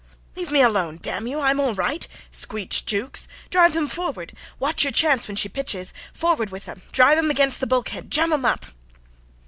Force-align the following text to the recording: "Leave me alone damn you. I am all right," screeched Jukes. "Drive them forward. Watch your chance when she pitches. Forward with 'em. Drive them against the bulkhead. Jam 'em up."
"Leave 0.35 0.49
me 0.49 0.63
alone 0.63 0.97
damn 0.99 1.27
you. 1.27 1.39
I 1.39 1.51
am 1.51 1.59
all 1.59 1.75
right," 1.75 2.07
screeched 2.31 2.87
Jukes. 2.87 3.27
"Drive 3.51 3.73
them 3.75 3.87
forward. 3.87 4.33
Watch 4.57 4.83
your 4.83 4.91
chance 4.91 5.27
when 5.27 5.35
she 5.37 5.47
pitches. 5.47 5.93
Forward 6.11 6.49
with 6.49 6.67
'em. 6.67 6.81
Drive 6.91 7.17
them 7.17 7.29
against 7.29 7.59
the 7.59 7.67
bulkhead. 7.67 8.09
Jam 8.09 8.33
'em 8.33 8.43
up." 8.43 8.65